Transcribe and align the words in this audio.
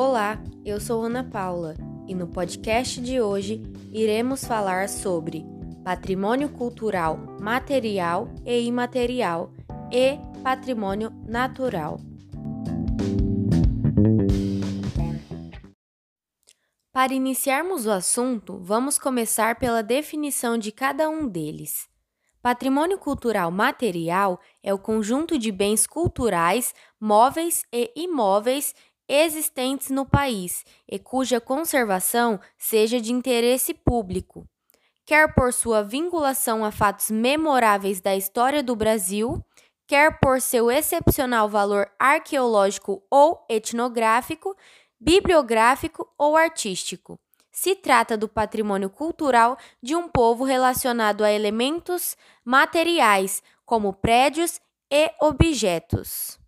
Olá, 0.00 0.40
eu 0.64 0.80
sou 0.80 1.02
Ana 1.02 1.24
Paula 1.24 1.74
e 2.06 2.14
no 2.14 2.28
podcast 2.28 3.00
de 3.00 3.20
hoje 3.20 3.60
iremos 3.90 4.44
falar 4.44 4.88
sobre 4.88 5.44
patrimônio 5.82 6.50
cultural 6.50 7.16
material 7.40 8.32
e 8.46 8.60
imaterial 8.60 9.52
e 9.90 10.16
patrimônio 10.40 11.10
natural. 11.26 11.98
Para 16.92 17.12
iniciarmos 17.12 17.84
o 17.84 17.90
assunto, 17.90 18.56
vamos 18.62 19.00
começar 19.00 19.58
pela 19.58 19.82
definição 19.82 20.56
de 20.56 20.70
cada 20.70 21.10
um 21.10 21.26
deles. 21.26 21.88
Patrimônio 22.40 22.98
cultural 22.98 23.50
material 23.50 24.40
é 24.62 24.72
o 24.72 24.78
conjunto 24.78 25.36
de 25.36 25.50
bens 25.50 25.88
culturais, 25.88 26.72
móveis 27.00 27.64
e 27.72 27.92
imóveis 27.96 28.76
existentes 29.08 29.90
no 29.90 30.04
país 30.04 30.64
e 30.86 30.98
cuja 30.98 31.40
conservação 31.40 32.38
seja 32.56 33.00
de 33.00 33.12
interesse 33.12 33.72
público, 33.72 34.46
quer 35.06 35.34
por 35.34 35.52
sua 35.52 35.82
vinculação 35.82 36.64
a 36.64 36.70
fatos 36.70 37.10
memoráveis 37.10 38.00
da 38.00 38.14
história 38.14 38.62
do 38.62 38.76
Brasil, 38.76 39.42
quer 39.86 40.20
por 40.20 40.40
seu 40.40 40.70
excepcional 40.70 41.48
valor 41.48 41.90
arqueológico 41.98 43.02
ou 43.10 43.42
etnográfico, 43.48 44.54
bibliográfico 45.00 46.06
ou 46.18 46.36
artístico. 46.36 47.18
Se 47.50 47.74
trata 47.74 48.16
do 48.16 48.28
patrimônio 48.28 48.90
cultural 48.90 49.56
de 49.82 49.96
um 49.96 50.08
povo 50.08 50.44
relacionado 50.44 51.24
a 51.24 51.32
elementos 51.32 52.16
materiais, 52.44 53.42
como 53.64 53.92
prédios 53.92 54.60
e 54.90 55.10
objetos. 55.20 56.38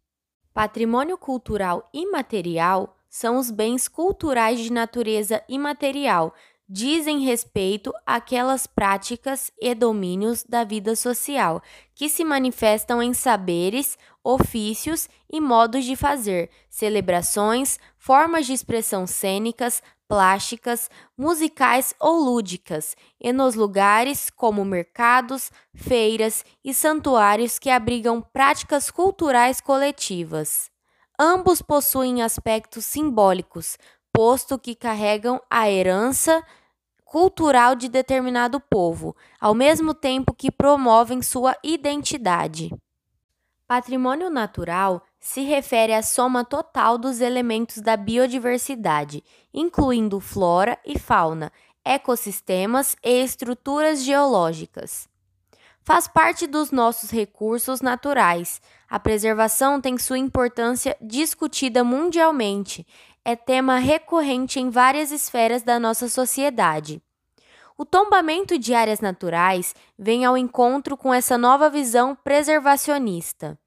Patrimônio 0.53 1.17
cultural 1.17 1.89
imaterial 1.93 2.97
são 3.09 3.39
os 3.39 3.51
bens 3.51 3.89
culturais 3.89 4.61
de 4.61 4.73
natureza 4.73 5.43
imaterial, 5.49 6.35
dizem 6.69 7.21
respeito 7.21 7.93
àquelas 8.07 8.65
práticas 8.65 9.51
e 9.61 9.75
domínios 9.75 10.45
da 10.45 10.63
vida 10.63 10.95
social 10.95 11.61
que 11.95 12.09
se 12.09 12.25
manifestam 12.25 13.03
em 13.03 13.13
saberes, 13.13 13.99
ofícios 14.23 15.09
e 15.29 15.41
modos 15.41 15.85
de 15.85 15.97
fazer, 15.97 16.49
celebrações, 16.69 17.79
formas 17.99 18.47
de 18.47 18.53
expressão 18.53 19.07
cênicas, 19.07 19.83
plásticas, 20.11 20.91
musicais 21.17 21.95
ou 22.01 22.19
lúdicas, 22.19 22.97
e 23.21 23.33
nos 23.33 23.55
lugares 23.55 24.29
como 24.29 24.65
mercados, 24.65 25.53
feiras 25.73 26.45
e 26.65 26.75
santuários 26.75 27.61
que 27.61 27.71
abrigam 27.71 28.21
práticas 28.21 28.91
culturais 28.91 29.61
coletivas. 29.61 30.69
Ambos 31.17 31.63
possuem 31.63 32.25
aspectos 32.25 32.85
simbólicos, 32.87 33.79
posto 34.13 34.59
que 34.59 34.75
carregam 34.75 35.41
a 35.49 35.71
herança 35.71 36.45
cultural 37.05 37.77
de 37.77 37.89
determinado 37.89 38.59
povo, 38.59 39.15
ao 39.41 39.55
mesmo 39.55 39.95
tempo 39.95 40.35
que 40.35 40.51
promovem 40.51 41.23
sua 41.23 41.57
identidade. 41.63 42.75
Patrimônio 43.65 44.29
natural 44.29 45.05
se 45.21 45.43
refere 45.43 45.93
à 45.93 46.03
soma 46.03 46.45
total 46.45 46.97
dos 46.97 47.21
elementos 47.21 47.83
da 47.83 47.97
biodiversidade, 47.97 49.23
incluindo 49.53 50.19
flora 50.19 50.79
e 50.85 50.99
fauna, 50.99 51.53
ecossistemas 51.85 52.97
e 53.05 53.23
estruturas 53.23 54.03
geológicas. 54.03 55.07
Faz 55.83 56.09
parte 56.09 56.47
dos 56.47 56.71
nossos 56.71 57.11
recursos 57.11 57.81
naturais. 57.81 58.61
A 58.89 58.99
preservação 58.99 59.81
tem 59.81 59.99
sua 59.99 60.19
importância 60.19 60.97
discutida 61.01 61.85
mundialmente, 61.85 62.87
é 63.25 63.37
tema 63.37 63.77
recorrente 63.77 64.59
em 64.59 64.71
várias 64.71 65.11
esferas 65.11 65.63
da 65.63 65.79
nossa 65.79 66.09
sociedade. 66.09 67.03
O 67.77 67.85
tombamento 67.85 68.59
de 68.59 68.75
áreas 68.75 69.01
naturais 69.01 69.75
vem 69.99 70.25
ao 70.25 70.37
encontro 70.37 70.97
com 70.97 71.13
essa 71.13 71.37
nova 71.37 71.69
visão 71.69 72.15
preservacionista. 72.15 73.59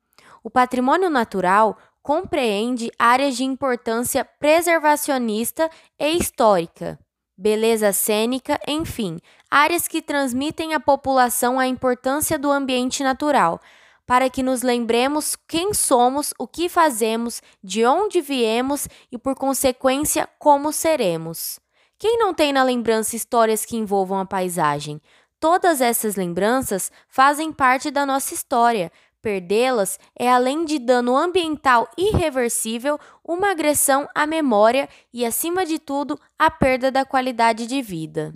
O 0.44 0.50
patrimônio 0.50 1.10
natural 1.10 1.78
compreende 2.02 2.92
áreas 3.00 3.38
de 3.38 3.46
importância 3.46 4.26
preservacionista 4.26 5.70
e 5.98 6.18
histórica, 6.18 7.00
beleza 7.38 7.94
cênica, 7.94 8.60
enfim, 8.68 9.20
áreas 9.50 9.88
que 9.88 10.02
transmitem 10.02 10.74
à 10.74 10.80
população 10.82 11.58
a 11.58 11.66
importância 11.66 12.38
do 12.38 12.52
ambiente 12.52 13.04
natural, 13.04 13.60
para 14.06 14.30
que 14.30 14.44
nos 14.44 14.64
lembremos 14.64 15.38
quem 15.48 15.74
somos, 15.74 16.34
o 16.38 16.46
que 16.46 16.68
fazemos, 16.68 17.42
de 17.64 17.86
onde 17.86 18.20
viemos 18.20 18.88
e, 19.10 19.18
por 19.18 19.34
consequência, 19.36 20.28
como 20.38 20.74
seremos. 20.74 21.58
Quem 21.98 22.18
não 22.18 22.34
tem 22.34 22.52
na 22.52 22.64
lembrança 22.64 23.16
histórias 23.16 23.64
que 23.64 23.78
envolvam 23.78 24.20
a 24.20 24.26
paisagem? 24.26 25.02
Todas 25.40 25.80
essas 25.80 26.18
lembranças 26.18 26.92
fazem 27.08 27.52
parte 27.52 27.90
da 27.90 28.06
nossa 28.06 28.34
história. 28.34 28.92
Perdê-las 29.24 29.98
é, 30.20 30.30
além 30.30 30.66
de 30.66 30.78
dano 30.78 31.16
ambiental 31.16 31.90
irreversível, 31.98 33.00
uma 33.24 33.52
agressão 33.52 34.06
à 34.14 34.28
memória 34.28 34.90
e, 35.14 35.26
acima 35.26 35.66
de 35.66 35.80
tudo, 35.80 36.20
a 36.38 36.52
perda 36.52 36.92
da 36.92 37.06
qualidade 37.06 37.66
de 37.66 37.82
vida. 37.82 38.34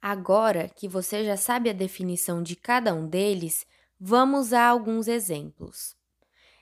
Agora 0.00 0.68
que 0.68 0.86
você 0.86 1.24
já 1.24 1.36
sabe 1.36 1.70
a 1.70 1.72
definição 1.72 2.40
de 2.40 2.54
cada 2.54 2.94
um 2.94 3.08
deles, 3.08 3.66
vamos 3.98 4.52
a 4.52 4.64
alguns 4.64 5.08
exemplos. 5.08 5.96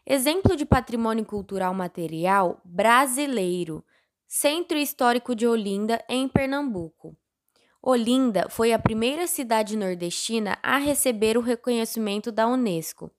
Exemplo 0.06 0.56
de 0.56 0.64
patrimônio 0.64 1.26
cultural 1.26 1.74
material 1.74 2.62
brasileiro. 2.64 3.84
Centro 4.26 4.78
Histórico 4.78 5.34
de 5.34 5.46
Olinda, 5.46 6.02
em 6.08 6.26
Pernambuco. 6.26 7.14
Olinda 7.82 8.46
foi 8.50 8.74
a 8.74 8.78
primeira 8.78 9.26
cidade 9.26 9.74
nordestina 9.74 10.58
a 10.62 10.76
receber 10.76 11.38
o 11.38 11.40
reconhecimento 11.40 12.30
da 12.30 12.46
Unesco. 12.46 13.10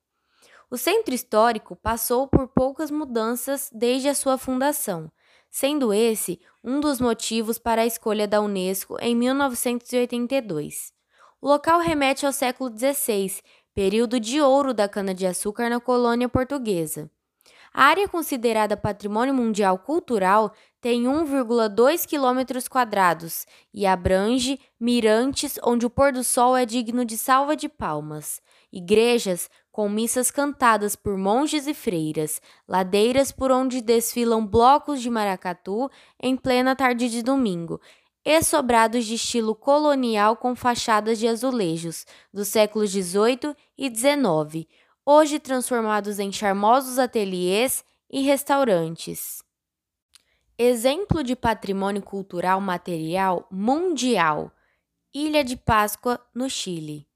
O 0.70 0.78
centro 0.78 1.12
histórico 1.12 1.74
passou 1.74 2.28
por 2.28 2.46
poucas 2.46 2.90
mudanças 2.90 3.68
desde 3.74 4.08
a 4.08 4.14
sua 4.14 4.38
fundação, 4.38 5.10
sendo 5.50 5.92
esse 5.92 6.40
um 6.62 6.80
dos 6.80 7.00
motivos 7.00 7.58
para 7.58 7.82
a 7.82 7.86
escolha 7.86 8.26
da 8.26 8.40
Unesco 8.40 8.96
em 9.00 9.16
1982. 9.16 10.92
O 11.40 11.48
local 11.48 11.80
remete 11.80 12.24
ao 12.24 12.32
século 12.32 12.70
XVI, 12.70 13.42
período 13.74 14.20
de 14.20 14.40
ouro 14.40 14.72
da 14.72 14.88
cana-de-açúcar 14.88 15.68
na 15.68 15.80
colônia 15.80 16.28
portuguesa. 16.28 17.10
A 17.74 17.84
área 17.84 18.06
considerada 18.06 18.76
Patrimônio 18.76 19.34
Mundial 19.34 19.78
Cultural 19.78 20.52
tem 20.82 21.04
1,2 21.04 22.04
km 22.08 22.68
quadrados 22.68 23.46
e 23.72 23.86
abrange 23.86 24.58
mirantes 24.80 25.56
onde 25.62 25.86
o 25.86 25.90
pôr 25.90 26.12
do 26.12 26.24
sol 26.24 26.56
é 26.56 26.66
digno 26.66 27.04
de 27.04 27.16
salva 27.16 27.54
de 27.54 27.68
palmas, 27.68 28.42
igrejas 28.72 29.48
com 29.70 29.88
missas 29.88 30.28
cantadas 30.28 30.96
por 30.96 31.16
monges 31.16 31.68
e 31.68 31.72
freiras, 31.72 32.42
ladeiras 32.66 33.30
por 33.30 33.52
onde 33.52 33.80
desfilam 33.80 34.44
blocos 34.44 35.00
de 35.00 35.08
maracatu 35.08 35.88
em 36.20 36.36
plena 36.36 36.74
tarde 36.74 37.08
de 37.08 37.22
domingo, 37.22 37.80
e 38.24 38.42
sobrados 38.42 39.06
de 39.06 39.14
estilo 39.14 39.54
colonial 39.54 40.36
com 40.36 40.56
fachadas 40.56 41.16
de 41.16 41.28
azulejos 41.28 42.04
dos 42.34 42.48
séculos 42.48 42.90
XVIII 42.90 43.54
e 43.78 43.88
XIX, 43.88 44.66
hoje 45.06 45.38
transformados 45.38 46.18
em 46.18 46.32
charmosos 46.32 46.98
ateliês 46.98 47.84
e 48.10 48.20
restaurantes. 48.22 49.44
Exemplo 50.64 51.24
de 51.24 51.34
patrimônio 51.34 52.00
cultural 52.00 52.60
material 52.60 53.48
mundial: 53.50 54.52
Ilha 55.12 55.42
de 55.42 55.56
Páscoa, 55.56 56.24
no 56.32 56.48
Chile. 56.48 57.08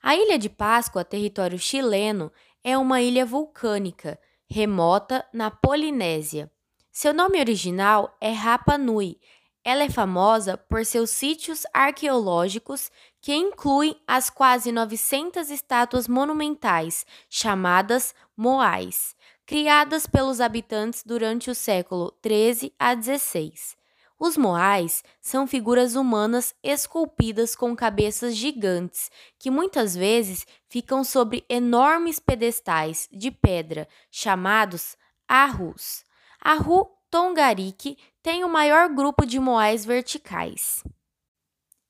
A 0.00 0.14
Ilha 0.14 0.38
de 0.38 0.48
Páscoa, 0.48 1.04
território 1.04 1.58
chileno, 1.58 2.30
é 2.62 2.78
uma 2.78 3.02
ilha 3.02 3.26
vulcânica, 3.26 4.16
remota 4.48 5.26
na 5.32 5.50
Polinésia. 5.50 6.48
Seu 6.92 7.12
nome 7.12 7.40
original 7.40 8.16
é 8.20 8.30
Rapa 8.30 8.78
Nui. 8.78 9.18
Ela 9.64 9.82
é 9.82 9.90
famosa 9.90 10.56
por 10.56 10.86
seus 10.86 11.10
sítios 11.10 11.64
arqueológicos 11.74 12.88
que 13.20 13.34
incluem 13.34 14.00
as 14.06 14.30
quase 14.30 14.70
900 14.70 15.50
estátuas 15.50 16.06
monumentais, 16.06 17.04
chamadas 17.28 18.14
moais, 18.36 19.16
criadas 19.46 20.08
pelos 20.08 20.40
habitantes 20.40 21.04
durante 21.06 21.48
o 21.50 21.54
século 21.54 22.10
13 22.20 22.74
a 22.78 22.94
16. 22.94 23.76
Os 24.18 24.36
moais 24.36 25.04
são 25.20 25.46
figuras 25.46 25.94
humanas 25.94 26.54
esculpidas 26.62 27.54
com 27.54 27.76
cabeças 27.76 28.34
gigantes, 28.34 29.10
que 29.38 29.50
muitas 29.50 29.94
vezes 29.94 30.46
ficam 30.68 31.04
sobre 31.04 31.44
enormes 31.48 32.18
pedestais 32.18 33.08
de 33.12 33.30
pedra, 33.30 33.86
chamados 34.10 34.96
arrus. 35.28 36.04
Arru 36.40 36.90
Tongariki 37.10 37.96
tem 38.22 38.42
o 38.42 38.48
maior 38.48 38.88
grupo 38.88 39.24
de 39.24 39.38
moais 39.38 39.84
verticais. 39.84 40.82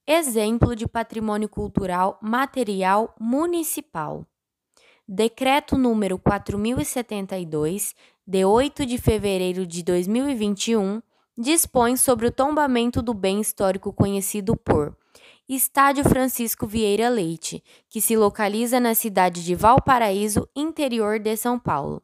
Exemplo 0.06 0.76
de 0.76 0.86
patrimônio 0.86 1.48
cultural 1.48 2.18
material 2.20 3.14
municipal. 3.18 4.26
Decreto 5.08 5.78
número 5.78 6.18
4072, 6.18 7.94
de 8.26 8.44
8 8.44 8.84
de 8.84 8.98
fevereiro 8.98 9.64
de 9.64 9.80
2021, 9.84 11.00
dispõe 11.38 11.96
sobre 11.96 12.26
o 12.26 12.32
tombamento 12.32 13.00
do 13.00 13.14
bem 13.14 13.40
histórico 13.40 13.92
conhecido 13.92 14.56
por 14.56 14.96
Estádio 15.48 16.02
Francisco 16.02 16.66
Vieira 16.66 17.08
Leite, 17.08 17.62
que 17.88 18.00
se 18.00 18.16
localiza 18.16 18.80
na 18.80 18.96
cidade 18.96 19.44
de 19.44 19.54
Valparaíso, 19.54 20.48
interior 20.56 21.20
de 21.20 21.36
São 21.36 21.56
Paulo, 21.56 22.02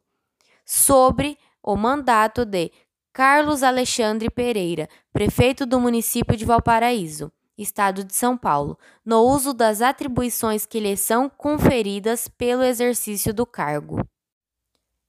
sobre 0.65 1.37
o 1.61 1.75
mandato 1.75 2.45
de 2.45 2.71
Carlos 3.13 3.65
Alexandre 3.65 4.31
Pereira, 4.31 4.89
prefeito 5.13 5.67
do 5.67 5.81
município 5.81 6.37
de 6.37 6.45
Valparaíso, 6.45 7.33
estado 7.63 8.05
de 8.05 8.15
São 8.15 8.37
Paulo, 8.37 8.79
no 9.05 9.23
uso 9.23 9.55
das 9.55 9.81
atribuições 9.81 10.67
que 10.67 10.81
lhe 10.81 10.97
são 10.97 11.29
conferidas 11.29 12.29
pelo 12.29 12.63
exercício 12.63 13.33
do 13.33 13.47
cargo. 13.47 14.07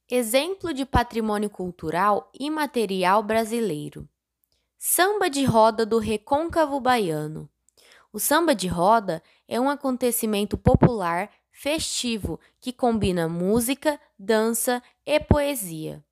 Exemplo 0.10 0.74
de 0.74 0.86
patrimônio 0.86 1.50
cultural 1.50 2.30
imaterial 2.40 3.24
brasileiro: 3.24 4.08
Samba 4.78 5.30
de 5.30 5.44
roda 5.44 5.86
do 5.86 5.98
Recôncavo 5.98 6.80
Baiano. 6.80 7.50
O 8.12 8.20
samba 8.20 8.54
de 8.54 8.68
roda 8.68 9.24
é 9.48 9.60
um 9.60 9.70
acontecimento 9.70 10.58
popular 10.58 11.32
festivo 11.52 12.40
que 12.60 12.74
combina 12.74 13.30
música, 13.30 14.00
dança 14.20 14.84
e 15.06 15.20
poesia. 15.20 16.04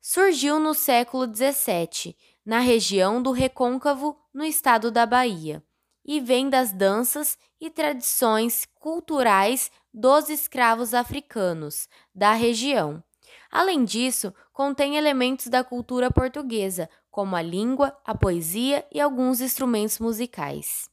Surgiu 0.00 0.58
no 0.58 0.74
século 0.74 1.26
XVII, 1.26 2.16
na 2.44 2.60
região 2.60 3.22
do 3.22 3.30
Recôncavo, 3.30 4.18
no 4.32 4.44
estado 4.44 4.90
da 4.90 5.04
Bahia, 5.04 5.62
e 6.08 6.20
vem 6.20 6.48
das 6.48 6.72
danças 6.72 7.36
e 7.60 7.68
tradições 7.68 8.66
culturais 8.76 9.70
dos 9.92 10.30
escravos 10.30 10.94
africanos 10.94 11.86
da 12.14 12.32
região. 12.32 13.04
Além 13.50 13.84
disso, 13.84 14.32
contém 14.50 14.96
elementos 14.96 15.48
da 15.48 15.62
cultura 15.62 16.10
portuguesa, 16.10 16.88
como 17.10 17.36
a 17.36 17.42
língua, 17.42 17.94
a 18.06 18.14
poesia 18.14 18.86
e 18.90 18.98
alguns 18.98 19.42
instrumentos 19.42 19.98
musicais. 19.98 20.88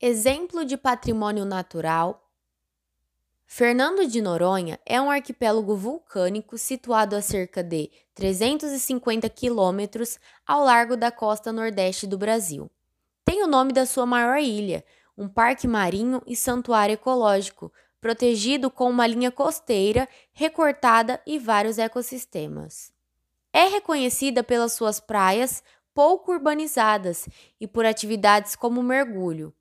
Exemplo 0.00 0.64
de 0.64 0.76
patrimônio 0.76 1.44
natural. 1.44 2.30
Fernando 3.44 4.06
de 4.06 4.22
Noronha 4.22 4.78
é 4.86 5.00
um 5.00 5.10
arquipélago 5.10 5.74
vulcânico 5.74 6.56
situado 6.56 7.16
a 7.16 7.20
cerca 7.20 7.60
de 7.60 7.90
350 8.14 9.28
quilômetros 9.28 10.20
ao 10.46 10.62
largo 10.62 10.96
da 10.96 11.10
costa 11.10 11.52
nordeste 11.52 12.06
do 12.06 12.16
Brasil. 12.16 12.70
Tem 13.24 13.42
o 13.42 13.46
nome 13.46 13.72
da 13.72 13.86
sua 13.86 14.04
maior 14.04 14.38
ilha, 14.38 14.84
um 15.16 15.28
parque 15.28 15.68
marinho 15.68 16.22
e 16.26 16.34
santuário 16.34 16.94
ecológico, 16.94 17.72
protegido 18.00 18.70
com 18.70 18.90
uma 18.90 19.06
linha 19.06 19.30
costeira 19.30 20.08
recortada 20.32 21.22
e 21.26 21.38
vários 21.38 21.78
ecossistemas. 21.78 22.92
É 23.52 23.64
reconhecida 23.64 24.42
pelas 24.42 24.72
suas 24.72 24.98
praias 24.98 25.62
pouco 25.94 26.32
urbanizadas 26.32 27.28
e 27.60 27.66
por 27.68 27.84
atividades 27.84 28.56
como 28.56 28.82
mergulho. 28.82 29.54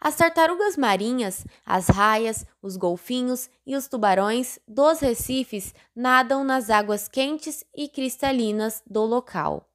As 0.00 0.16
tartarugas 0.16 0.76
marinhas, 0.76 1.46
as 1.64 1.88
raias, 1.88 2.44
os 2.60 2.76
golfinhos 2.76 3.48
e 3.66 3.74
os 3.74 3.88
tubarões 3.88 4.58
dos 4.68 5.00
recifes 5.00 5.74
nadam 5.96 6.44
nas 6.44 6.68
águas 6.68 7.08
quentes 7.08 7.64
e 7.74 7.88
cristalinas 7.88 8.82
do 8.86 9.02
local. 9.02 9.66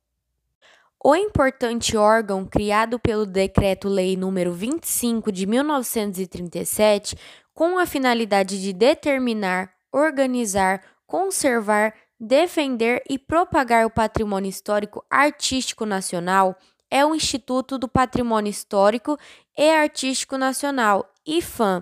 O 1.01 1.15
importante 1.15 1.95
órgão 1.95 2.45
criado 2.45 2.99
pelo 2.99 3.25
Decreto-Lei 3.25 4.17
nº 4.17 4.51
25 4.51 5.31
de 5.31 5.45
1937, 5.45 7.15
com 7.53 7.79
a 7.79 7.85
finalidade 7.85 8.61
de 8.61 8.73
determinar, 8.73 9.71
organizar, 9.93 10.83
conservar, 11.07 11.93
defender 12.19 13.01
e 13.09 13.17
propagar 13.17 13.85
o 13.85 13.89
patrimônio 13.89 14.49
histórico 14.49 15.01
artístico 15.09 15.85
nacional, 15.85 16.57
é 16.91 17.05
o 17.05 17.15
Instituto 17.15 17.77
do 17.77 17.87
Patrimônio 17.87 18.49
Histórico 18.49 19.17
e 19.57 19.69
Artístico 19.69 20.37
Nacional, 20.37 21.09
IFAM. 21.25 21.81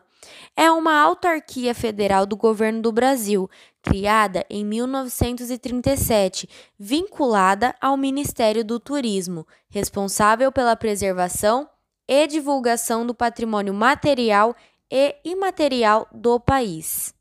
É 0.56 0.70
uma 0.70 1.00
autarquia 1.00 1.74
federal 1.74 2.26
do 2.26 2.36
governo 2.36 2.82
do 2.82 2.92
Brasil, 2.92 3.50
criada 3.88 4.46
em 4.50 4.66
1937, 4.66 6.50
vinculada 6.78 7.74
ao 7.80 7.96
Ministério 7.96 8.64
do 8.64 8.80
Turismo, 8.80 9.48
responsável 9.70 10.52
pela 10.52 10.76
preservação 10.76 11.70
e 12.08 12.28
divulgação 12.28 13.06
do 13.06 13.16
patrimônio 13.16 13.74
material 13.74 14.56
e 14.92 15.16
imaterial 15.24 16.08
do 16.12 16.40
país. 16.40 17.14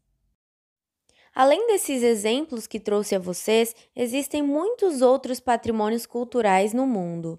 Além 1.35 1.67
desses 1.67 2.03
exemplos 2.03 2.67
que 2.67 2.81
trouxe 2.81 3.15
a 3.15 3.19
vocês, 3.19 3.75
existem 3.95 4.43
muitos 4.43 5.03
outros 5.03 5.39
patrimônios 5.39 6.07
culturais 6.07 6.73
no 6.73 6.87
mundo. 6.87 7.39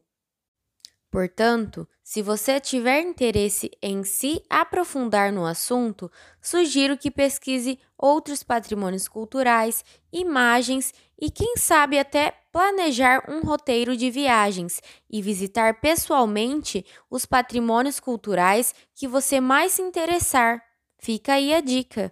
Portanto, 1.09 1.88
se 2.04 2.21
você 2.21 2.59
tiver 2.59 3.01
interesse 3.01 3.71
em 3.81 4.04
se 4.04 4.44
aprofundar 4.50 5.31
no 5.31 5.45
assunto, 5.45 6.12
sugiro 6.42 6.98
que 6.98 7.09
pesquise 7.09 7.80
outros 7.98 8.44
patrimônios 8.44 9.07
culturais, 9.07 9.86
imagens 10.12 10.94
e, 11.19 11.31
quem 11.31 11.56
sabe, 11.56 11.98
até 11.98 12.31
planejar 12.51 13.24
um 13.30 13.42
roteiro 13.42 13.95
de 13.95 14.12
viagens 14.12 14.81
e 15.09 15.21
visitar 15.21 15.80
pessoalmente 15.80 16.86
os 17.09 17.25
patrimônios 17.25 18.00
culturais 18.00 18.75
que 18.94 19.07
você 19.07 19.39
mais 19.39 19.74
se 19.74 19.81
interessar. 19.81 20.62
Fica 21.00 21.33
aí 21.33 21.54
a 21.54 21.62
dica. 21.62 22.12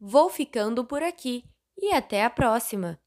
Vou 0.00 0.30
ficando 0.30 0.84
por 0.84 1.02
aqui 1.02 1.44
e 1.76 1.92
até 1.92 2.24
a 2.24 2.30
próxima! 2.30 3.01